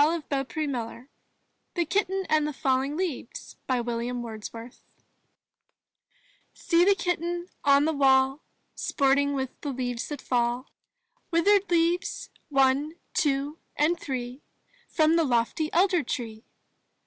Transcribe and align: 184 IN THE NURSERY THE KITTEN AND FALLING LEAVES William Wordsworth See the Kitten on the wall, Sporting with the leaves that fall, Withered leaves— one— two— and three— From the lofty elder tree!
184 0.01 0.63
IN 0.63 0.71
THE 0.71 0.77
NURSERY 0.79 1.07
THE 1.75 1.85
KITTEN 1.85 2.25
AND 2.27 2.55
FALLING 2.55 2.97
LEAVES 2.97 3.57
William 3.69 4.23
Wordsworth 4.23 4.81
See 6.55 6.83
the 6.83 6.95
Kitten 6.95 7.49
on 7.63 7.85
the 7.85 7.93
wall, 7.93 8.41
Sporting 8.73 9.35
with 9.35 9.51
the 9.61 9.69
leaves 9.69 10.07
that 10.07 10.19
fall, 10.19 10.71
Withered 11.29 11.69
leaves— 11.69 12.31
one— 12.49 12.93
two— 13.13 13.59
and 13.77 13.99
three— 13.99 14.41
From 14.97 15.17
the 15.17 15.23
lofty 15.23 15.71
elder 15.71 16.01
tree! 16.01 16.45